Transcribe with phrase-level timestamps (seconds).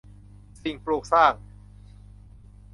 [0.61, 1.33] สิ่งปลูกสร้าง